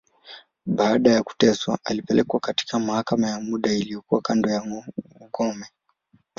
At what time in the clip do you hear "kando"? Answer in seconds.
4.21-4.49